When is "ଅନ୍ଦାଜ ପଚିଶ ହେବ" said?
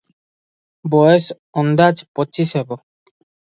1.63-2.83